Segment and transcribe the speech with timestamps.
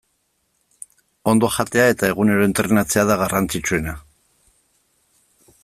[1.33, 3.95] Ondo jatea eta egunero entrenatzea da garrantzitsuena.